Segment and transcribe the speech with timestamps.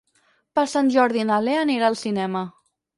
[0.59, 2.47] Per Sant Jordi na Lea anirà al cinema.